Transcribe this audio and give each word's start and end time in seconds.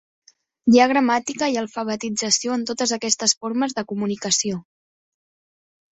Hi 0.71 0.79
ha 0.79 0.87
gramàtica 0.91 1.49
i 1.57 1.59
alfabetització 1.61 2.57
en 2.57 2.65
totes 2.71 2.97
aquestes 2.99 3.39
formes 3.43 3.77
de 3.81 3.87
comunicació. 3.93 4.63